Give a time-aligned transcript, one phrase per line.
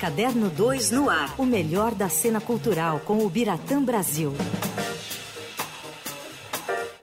[0.00, 1.38] Caderno 2 no ar.
[1.38, 4.32] O melhor da cena cultural com o Biratã Brasil.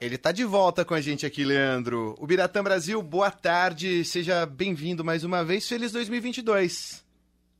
[0.00, 2.16] Ele tá de volta com a gente aqui, Leandro.
[2.18, 4.04] O Biratã Brasil, boa tarde.
[4.04, 5.68] Seja bem-vindo mais uma vez.
[5.68, 7.04] Feliz 2022.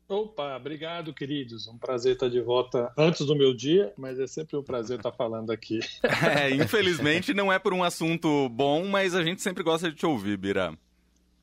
[0.09, 1.65] Opa, obrigado, queridos.
[1.65, 5.13] Um prazer estar de volta antes do meu dia, mas é sempre um prazer estar
[5.13, 5.79] falando aqui.
[6.37, 10.05] É, infelizmente não é por um assunto bom, mas a gente sempre gosta de te
[10.05, 10.77] ouvir, Bira.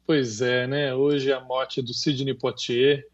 [0.06, 0.94] Pois é, né?
[0.94, 3.06] Hoje é a morte do Sidney Poitier.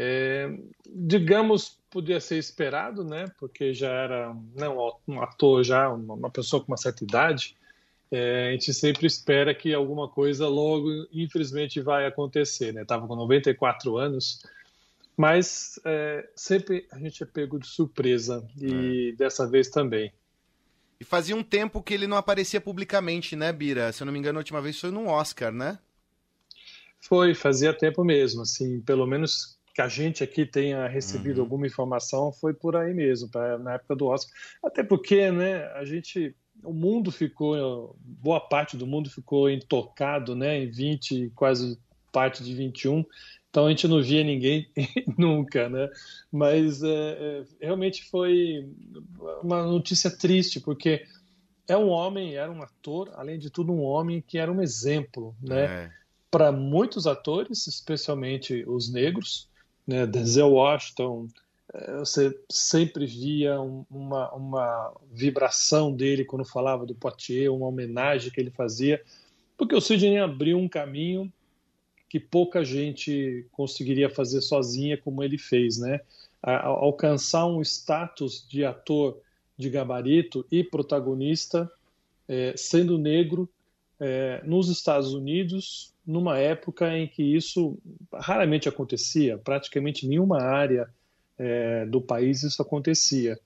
[0.00, 3.24] É, digamos, podia ser esperado, né?
[3.36, 7.56] Porque já era não, um ator, já uma pessoa com uma certa idade.
[8.10, 12.84] É, a gente sempre espera que alguma coisa logo, infelizmente, vai acontecer, né?
[12.84, 14.40] Tava com 94 anos
[15.18, 19.16] mas é, sempre a gente é pego de surpresa e é.
[19.16, 20.12] dessa vez também.
[21.00, 23.90] E fazia um tempo que ele não aparecia publicamente, né, Bira?
[23.90, 25.76] Se eu não me engano, a última vez foi num Oscar, né?
[27.00, 31.44] Foi, fazia tempo mesmo, assim, pelo menos que a gente aqui tenha recebido uhum.
[31.44, 34.34] alguma informação foi por aí mesmo, pra, na época do Oscar.
[34.60, 40.64] Até porque, né, a gente, o mundo ficou, boa parte do mundo ficou intocado, né,
[40.64, 41.78] em 20, quase
[42.10, 43.04] parte de 21,
[43.48, 44.68] então a gente não via ninguém
[45.16, 45.88] nunca, né?
[46.32, 48.68] Mas é, é, realmente foi
[49.44, 51.04] uma notícia triste, porque
[51.68, 55.36] é um homem, era um ator, além de tudo um homem que era um exemplo,
[55.40, 55.84] né?
[55.84, 55.90] É.
[56.28, 59.47] Para muitos atores, especialmente os negros,
[59.88, 60.06] né?
[60.06, 61.28] Denzel Washington,
[61.72, 68.38] é, você sempre via uma, uma vibração dele quando falava do Poitier, uma homenagem que
[68.38, 69.02] ele fazia,
[69.56, 71.32] porque o Sidney abriu um caminho
[72.08, 76.00] que pouca gente conseguiria fazer sozinha como ele fez, né?
[76.40, 79.18] alcançar um status de ator
[79.56, 81.70] de gabarito e protagonista
[82.28, 83.48] é, sendo negro
[83.98, 87.78] é, nos Estados Unidos numa época em que isso
[88.14, 90.88] raramente acontecia, praticamente nenhuma área
[91.36, 93.38] é, do país isso acontecia.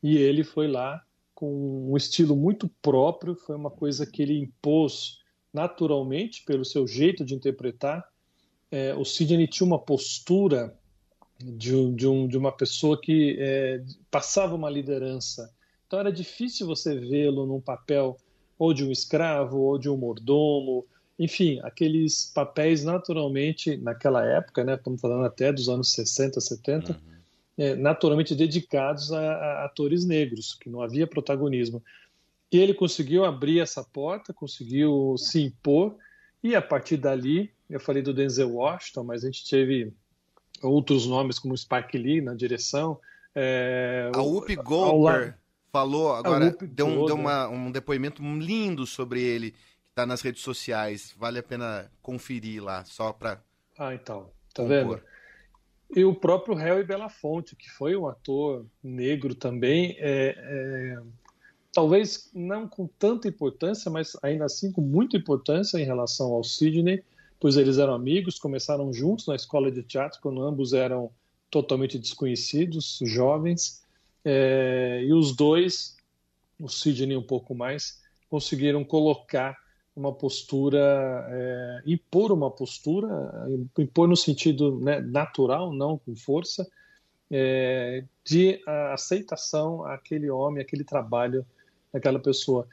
[0.00, 1.02] E ele foi lá
[1.34, 5.18] com um estilo muito próprio, foi uma coisa que ele impôs
[5.52, 8.06] naturalmente, pelo seu jeito de interpretar,
[8.70, 10.78] é, o Sidney tinha uma postura
[11.40, 15.52] de, de, um, de uma pessoa que é, passava uma liderança.
[15.86, 18.16] Então era difícil você vê-lo num papel
[18.58, 20.86] ou de um escravo ou de um mordomo,
[21.18, 26.98] enfim, aqueles papéis naturalmente naquela época, né, estamos falando até dos anos 60, 70, uhum.
[27.56, 31.82] é, naturalmente dedicados a, a, atores negros, que não havia protagonismo.
[32.52, 35.96] E ele conseguiu abrir essa porta, conseguiu se impor,
[36.42, 39.92] e a partir dali, eu falei do Denzel Washington, mas a gente teve
[40.62, 43.00] outros nomes como Spike Lee na direção.
[43.34, 45.34] É, a Whoopi Goldberg
[45.72, 49.54] falou agora, deu, um, deu uma, um depoimento lindo sobre ele,
[49.96, 51.14] está nas redes sociais.
[51.18, 53.42] Vale a pena conferir lá, só para.
[53.78, 54.30] Ah, então.
[54.52, 54.68] Tá compor.
[54.68, 55.02] vendo?
[55.94, 60.98] E o próprio Harry Belafonte, que foi um ator negro também, é, é,
[61.72, 67.02] talvez não com tanta importância, mas ainda assim com muita importância em relação ao Sidney,
[67.38, 71.10] pois eles eram amigos, começaram juntos na escola de teatro, quando ambos eram
[71.50, 73.84] totalmente desconhecidos, jovens,
[74.24, 75.96] é, e os dois,
[76.58, 79.56] o Sidney um pouco mais, conseguiram colocar
[79.96, 83.08] uma postura, é, impor uma postura,
[83.78, 86.68] impor no sentido né, natural, não com força,
[87.30, 88.60] é, de
[88.92, 91.44] aceitação àquele homem, aquele trabalho
[91.92, 92.68] daquela pessoa.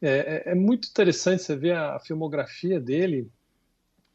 [0.00, 3.30] É, é, é, muito interessante você ver a, a filmografia dele,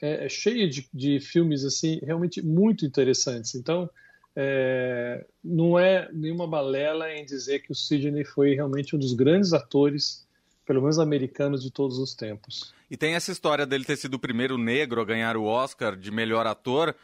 [0.02, 3.56] é, é cheia de, de, filmes assim realmente muito interessantes.
[3.56, 3.90] Então,
[4.36, 9.52] é, não é nenhuma balela em dizer que o Sidney foi realmente um dos grandes
[9.52, 10.28] atores,
[10.66, 12.74] pelo menos americanos, de todos os tempos.
[12.90, 16.12] E tem essa história dele ter sido o primeiro negro a ganhar o Oscar de
[16.12, 16.96] melhor ator.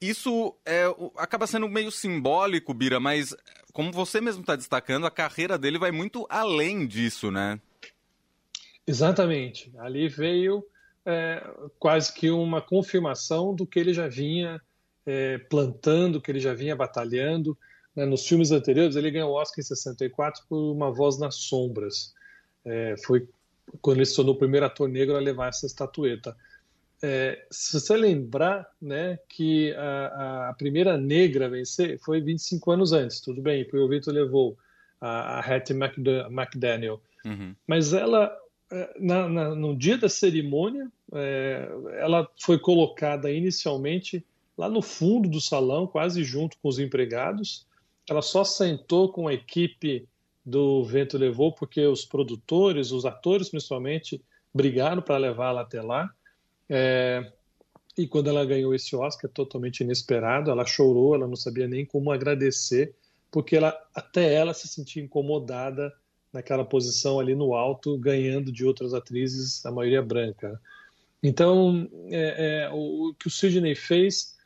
[0.00, 0.84] Isso é,
[1.16, 3.34] acaba sendo meio simbólico, Bira, mas
[3.72, 7.60] como você mesmo está destacando, a carreira dele vai muito além disso, né?
[8.86, 9.72] Exatamente.
[9.78, 10.64] Ali veio
[11.04, 11.42] é,
[11.78, 14.60] quase que uma confirmação do que ele já vinha
[15.04, 17.56] é, plantando, que ele já vinha batalhando.
[17.94, 18.04] Né?
[18.04, 22.14] Nos filmes anteriores, ele ganhou o Oscar em 64 por Uma Voz nas Sombras.
[22.66, 23.28] É, foi
[23.80, 26.36] quando ele se tornou o primeiro ator negro a levar essa estatueta.
[27.02, 32.92] É, se você lembrar né, que a, a, primeira negra a vencer foi 25 anos
[32.92, 34.56] antes, tudo bem, porque o Vitor levou
[35.00, 37.00] a, a Hattie McDaniel.
[37.24, 37.54] Uhum.
[37.66, 38.34] Mas ela,
[38.70, 41.68] é, na, na, no dia da cerimônia, é,
[41.98, 44.24] ela foi colocada inicialmente
[44.56, 47.66] lá no fundo do salão, quase junto com os empregados.
[48.08, 50.08] Ela só sentou com a equipe
[50.46, 54.22] do Vento Levou, porque os produtores, os atores principalmente,
[54.54, 56.08] brigaram para levá-la até lá.
[56.68, 57.32] É,
[57.98, 62.12] E quando ela ganhou esse Oscar, totalmente inesperado, ela chorou, ela não sabia nem como
[62.12, 62.94] agradecer,
[63.30, 65.92] porque ela, até ela se sentia incomodada
[66.32, 70.60] naquela posição ali no alto, ganhando de outras atrizes, a maioria branca.
[71.22, 74.36] Então, é, é, o, o, que o Sidney fez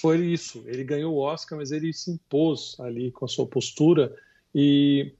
[0.00, 0.62] foi isso.
[0.66, 4.14] Ele ganhou o Oscar, mas ele se impôs ali com a sua postura
[4.54, 5.12] e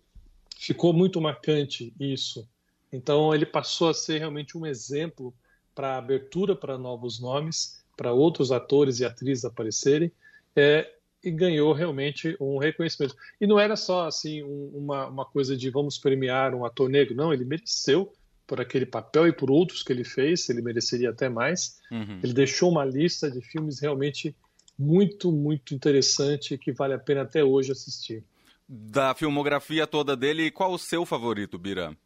[0.57, 2.49] ficou muito marcante isso.
[2.93, 5.35] Então, ele passou a ser realmente um exemplo
[5.75, 10.11] para abertura para novos nomes, para outros atores e atrizes aparecerem.
[10.55, 10.91] É,
[11.27, 13.17] e ganhou realmente um reconhecimento.
[13.41, 17.17] E não era só assim um, uma, uma coisa de vamos premiar um ator negro,
[17.17, 18.13] não, ele mereceu
[18.47, 21.81] por aquele papel e por outros que ele fez, ele mereceria até mais.
[21.91, 22.21] Uhum.
[22.23, 24.37] Ele deixou uma lista de filmes realmente
[24.79, 28.23] muito, muito interessante que vale a pena até hoje assistir.
[28.69, 31.97] Da filmografia toda dele, qual o seu favorito, Bira?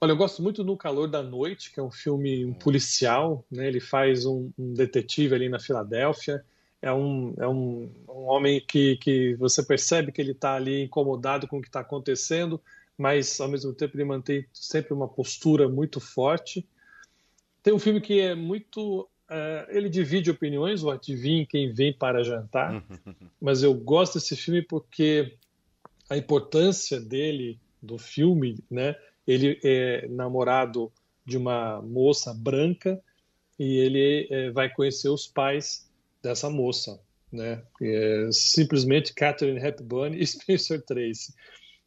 [0.00, 3.66] Olha, eu gosto muito do Calor da Noite, que é um filme um policial, né?
[3.66, 6.44] Ele faz um, um detetive ali na Filadélfia
[6.84, 11.48] é um, é um, um homem que, que você percebe que ele está ali incomodado
[11.48, 12.60] com o que está acontecendo,
[12.98, 16.68] mas ao mesmo tempo ele mantém sempre uma postura muito forte.
[17.62, 19.08] Tem um filme que é muito.
[19.34, 22.84] Uh, ele divide opiniões, o Adivinhe Quem Vem para Jantar,
[23.42, 25.36] mas eu gosto desse filme porque
[26.08, 28.94] a importância dele, do filme, né?
[29.26, 30.92] Ele é namorado
[31.26, 33.02] de uma moça branca
[33.58, 35.90] e ele é, vai conhecer os pais
[36.22, 37.00] dessa moça,
[37.32, 37.60] né?
[37.82, 41.34] É simplesmente Catherine Hepburn e Spencer Tracy,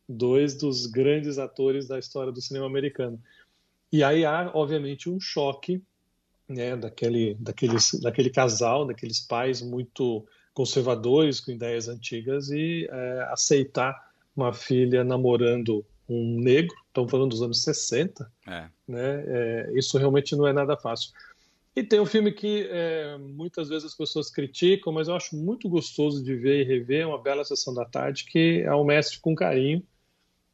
[0.09, 3.17] dois dos grandes atores da história do cinema americano.
[3.89, 5.81] E aí há, obviamente, um choque,
[6.47, 14.11] né, daquele, daqueles, daquele casal, daqueles pais muito conservadores, com ideias antigas, e é, aceitar
[14.35, 18.69] uma filha namorando um negro, estamos falando dos anos 60, é.
[18.87, 19.23] né?
[19.27, 21.11] É, isso realmente não é nada fácil.
[21.75, 25.69] E tem um filme que é, muitas vezes as pessoas criticam, mas eu acho muito
[25.69, 29.19] gostoso de ver e rever, é uma bela sessão da tarde, que é O Mestre
[29.19, 29.83] com Carinho,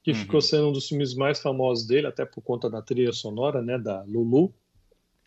[0.04, 0.18] que uhum.
[0.18, 3.78] ficou sendo um dos filmes mais famosos dele, até por conta da trilha sonora, né,
[3.78, 4.54] da Lulu.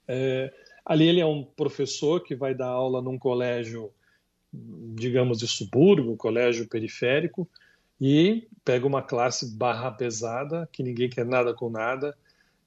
[0.08, 0.52] É,
[0.84, 3.90] ali ele é um professor que vai dar aula num colégio,
[4.52, 7.48] digamos, de subúrbio, colégio periférico,
[8.00, 12.16] e pega uma classe barra pesada, que ninguém quer nada com nada,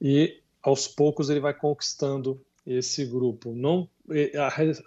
[0.01, 3.53] e aos poucos ele vai conquistando esse grupo.
[3.53, 3.89] Não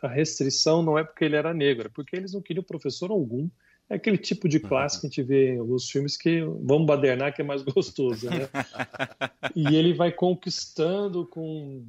[0.03, 3.49] a restrição não é porque ele era negro, é porque eles não queriam professor algum.
[3.89, 7.33] É aquele tipo de classe que a gente vê em alguns filmes que vamos badernar
[7.35, 8.49] que é mais gostoso, né?
[9.55, 11.85] e ele vai conquistando com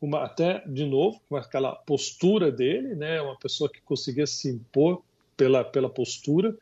[0.00, 3.20] uma, até de novo com aquela postura dele, né?
[3.20, 5.02] Uma pessoa que conseguia se impor
[5.36, 6.56] pela pela postura,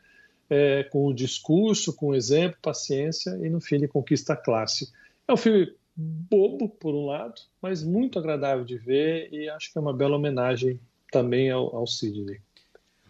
[0.49, 4.91] é, com o discurso, com o exemplo, paciência e no fim ele conquista a classe.
[5.27, 9.77] É um filme bobo, por um lado, mas muito agradável de ver e acho que
[9.77, 10.79] é uma bela homenagem
[11.11, 12.39] também ao, ao Sidney.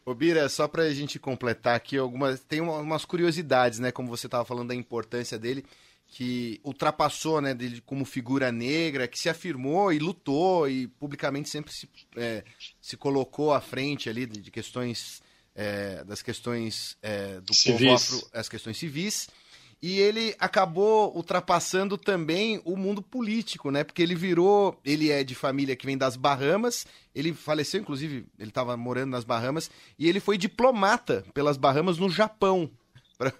[0.05, 3.91] Ô Bira, só para a gente completar aqui, algumas tem umas curiosidades, né?
[3.91, 5.63] Como você estava falando da importância dele,
[6.09, 11.71] que ultrapassou, né, dele como figura negra, que se afirmou e lutou e publicamente sempre
[11.71, 12.43] se, é,
[12.81, 15.21] se colocou à frente ali de, questões
[15.55, 17.79] é, das questões é, do civis.
[17.79, 19.29] povo afro, as questões civis
[19.81, 23.83] e ele acabou ultrapassando também o mundo político, né?
[23.83, 26.85] Porque ele virou, ele é de família que vem das Bahamas,
[27.15, 32.09] ele faleceu, inclusive, ele estava morando nas Bahamas, e ele foi diplomata pelas Bahamas no
[32.09, 32.69] Japão.
[33.19, 33.33] Pra,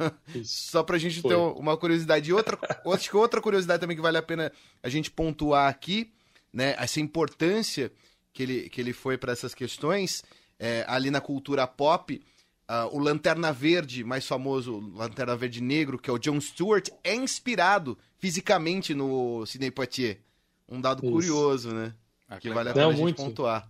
[0.43, 1.31] só pra gente foi.
[1.31, 2.29] ter uma curiosidade.
[2.29, 2.59] E outra,
[2.93, 4.51] acho que outra curiosidade também que vale a pena
[4.83, 6.11] a gente pontuar aqui,
[6.51, 6.75] né?
[6.77, 7.89] Essa importância
[8.33, 10.21] que ele, que ele foi para essas questões,
[10.59, 12.21] é, ali na cultura pop,
[12.69, 17.15] Uh, o Lanterna Verde, mais famoso, Lanterna Verde Negro, que é o John Stewart, é
[17.15, 20.19] inspirado fisicamente no Sidney Poitier.
[20.67, 21.11] Um dado Isso.
[21.11, 21.95] curioso, né?
[22.27, 23.17] Ah, que vale a pena Não, a gente muito.
[23.17, 23.67] pontuar.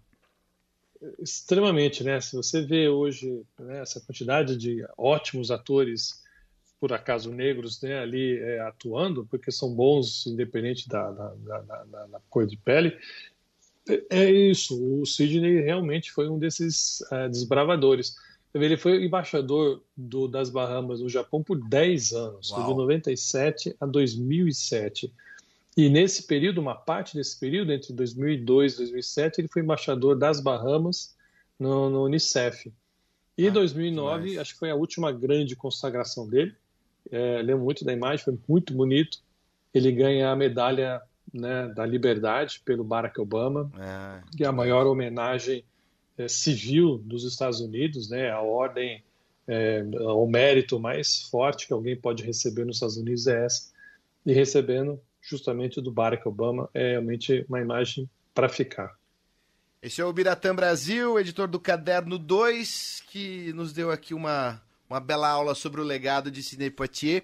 [1.20, 2.20] Extremamente, né?
[2.20, 6.24] Se você vê hoje né, essa quantidade de ótimos atores,
[6.80, 12.22] por acaso negros, né, ali é, atuando, porque são bons independente da, da, da, da,
[12.30, 12.98] cor de pele,
[13.88, 15.02] é, é isso.
[15.02, 18.16] O Sidney realmente foi um desses é, desbravadores
[18.54, 22.72] ele foi embaixador do, das Bahamas no Japão por 10 anos, Uau.
[22.72, 25.14] de 97 a 2007.
[25.80, 30.42] E nesse período, uma parte desse período, entre 2002 e 2007, ele foi embaixador das
[30.42, 31.16] Bahamas
[31.58, 32.70] no, no Unicef.
[33.38, 36.54] E ah, 2009, acho que foi a última grande consagração dele.
[37.10, 39.20] É, lembro muito da imagem, foi muito bonito.
[39.74, 41.02] Ele ganha a medalha
[41.34, 45.64] né, da liberdade pelo Barack Obama, é, que é a maior homenagem
[46.18, 49.02] é, civil dos Estados Unidos, né, a ordem,
[49.48, 53.72] é, o mérito mais forte que alguém pode receber nos Estados Unidos é essa,
[54.26, 58.98] e recebendo justamente do Barack Obama é realmente uma imagem para ficar.
[59.82, 65.00] Esse é o Biratã Brasil, editor do Caderno 2, que nos deu aqui uma, uma
[65.00, 67.24] bela aula sobre o legado de Sidney Poitier.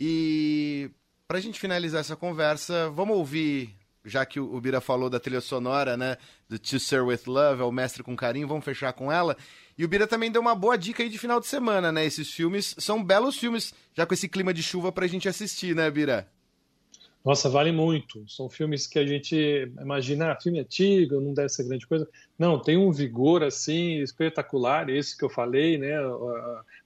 [0.00, 0.90] E
[1.28, 3.72] para a gente finalizar essa conversa, vamos ouvir,
[4.04, 6.16] já que o Bira falou da trilha sonora, né,
[6.48, 9.36] do To Sir With Love, é o Mestre com Carinho, vamos fechar com ela.
[9.78, 12.04] E o Bira também deu uma boa dica aí de final de semana, né?
[12.04, 15.88] Esses filmes são belos filmes, já com esse clima de chuva pra gente assistir, né,
[15.88, 16.28] Bira?
[17.24, 18.28] Nossa, vale muito.
[18.28, 22.08] São filmes que a gente imagina, ah, filme antigo, não deve ser grande coisa.
[22.38, 25.96] Não, tem um vigor assim espetacular, esse que eu falei, né?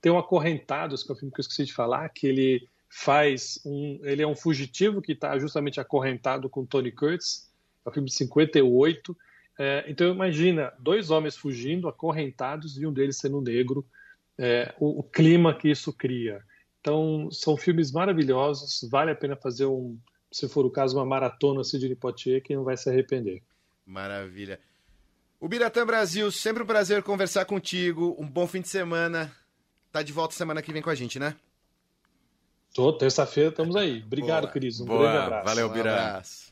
[0.00, 3.60] Tem o Acorrentados, que é um filme que eu esqueci de falar, que ele faz
[3.64, 7.50] um, ele é um fugitivo que está justamente acorrentado com Tony Curtis.
[7.84, 9.16] É um filme de 58
[9.58, 13.86] é, então imagina dois homens fugindo, acorrentados, e um deles sendo negro,
[14.38, 16.42] é, o, o, clima que isso cria.
[16.80, 19.98] Então são filmes maravilhosos, vale a pena fazer um,
[20.36, 23.42] se for o caso, uma maratona Sidney Poitier, que não vai se arrepender.
[23.86, 24.60] Maravilha.
[25.40, 28.14] O Biratã Brasil, sempre um prazer conversar contigo.
[28.18, 29.34] Um bom fim de semana.
[29.90, 31.34] Tá de volta semana que vem com a gente, né?
[32.74, 34.02] Tô, terça-feira estamos aí.
[34.04, 34.52] Obrigado, Boa.
[34.52, 34.78] Cris.
[34.78, 35.10] Um Boa.
[35.10, 35.44] grande abraço.
[35.46, 36.45] Valeu, um abraço.